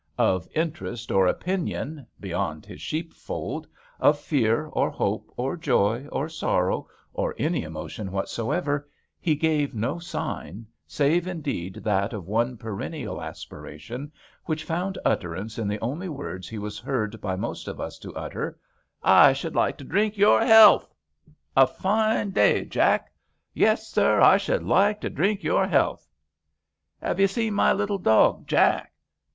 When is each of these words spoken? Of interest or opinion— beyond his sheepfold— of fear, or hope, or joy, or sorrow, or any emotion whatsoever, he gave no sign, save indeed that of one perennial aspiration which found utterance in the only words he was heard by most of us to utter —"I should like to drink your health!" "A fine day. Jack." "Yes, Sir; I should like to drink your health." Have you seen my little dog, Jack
Of 0.17 0.47
interest 0.55 1.11
or 1.11 1.27
opinion— 1.27 2.07
beyond 2.19 2.65
his 2.65 2.81
sheepfold— 2.81 3.67
of 3.99 4.17
fear, 4.17 4.65
or 4.65 4.89
hope, 4.89 5.31
or 5.37 5.55
joy, 5.55 6.07
or 6.11 6.27
sorrow, 6.27 6.87
or 7.13 7.35
any 7.37 7.61
emotion 7.61 8.11
whatsoever, 8.11 8.89
he 9.19 9.35
gave 9.35 9.75
no 9.75 9.99
sign, 9.99 10.65
save 10.87 11.27
indeed 11.27 11.75
that 11.83 12.13
of 12.13 12.25
one 12.27 12.57
perennial 12.57 13.21
aspiration 13.21 14.11
which 14.45 14.63
found 14.63 14.97
utterance 15.05 15.59
in 15.59 15.67
the 15.67 15.79
only 15.81 16.09
words 16.09 16.49
he 16.49 16.57
was 16.57 16.79
heard 16.79 17.21
by 17.21 17.35
most 17.35 17.67
of 17.67 17.79
us 17.79 17.99
to 17.99 18.11
utter 18.15 18.57
—"I 19.27 19.33
should 19.33 19.53
like 19.53 19.77
to 19.77 19.83
drink 19.83 20.17
your 20.17 20.43
health!" 20.43 20.95
"A 21.55 21.67
fine 21.67 22.31
day. 22.31 22.65
Jack." 22.65 23.11
"Yes, 23.53 23.87
Sir; 23.87 24.19
I 24.19 24.37
should 24.37 24.63
like 24.63 24.99
to 25.01 25.11
drink 25.11 25.43
your 25.43 25.67
health." 25.67 26.09
Have 27.03 27.19
you 27.19 27.27
seen 27.27 27.53
my 27.53 27.71
little 27.71 27.99
dog, 27.99 28.47
Jack 28.47 28.93